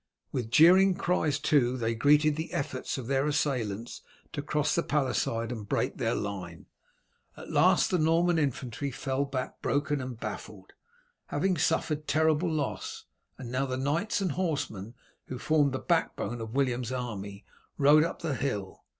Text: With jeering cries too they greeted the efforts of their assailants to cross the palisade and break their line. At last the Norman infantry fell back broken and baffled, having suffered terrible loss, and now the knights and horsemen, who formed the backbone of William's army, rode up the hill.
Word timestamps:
With 0.31 0.49
jeering 0.49 0.95
cries 0.95 1.37
too 1.37 1.77
they 1.77 1.93
greeted 1.93 2.35
the 2.35 2.51
efforts 2.53 2.97
of 2.97 3.05
their 3.05 3.27
assailants 3.27 4.01
to 4.33 4.41
cross 4.41 4.73
the 4.73 4.81
palisade 4.81 5.51
and 5.51 5.69
break 5.69 5.97
their 5.97 6.15
line. 6.15 6.65
At 7.37 7.51
last 7.51 7.91
the 7.91 7.99
Norman 7.99 8.39
infantry 8.39 8.89
fell 8.89 9.25
back 9.25 9.61
broken 9.61 10.01
and 10.01 10.19
baffled, 10.19 10.73
having 11.27 11.55
suffered 11.55 12.07
terrible 12.07 12.49
loss, 12.51 13.05
and 13.37 13.51
now 13.51 13.67
the 13.67 13.77
knights 13.77 14.21
and 14.21 14.31
horsemen, 14.31 14.95
who 15.27 15.37
formed 15.37 15.71
the 15.71 15.77
backbone 15.77 16.41
of 16.41 16.55
William's 16.55 16.91
army, 16.91 17.45
rode 17.77 18.03
up 18.03 18.23
the 18.23 18.33
hill. 18.33 18.83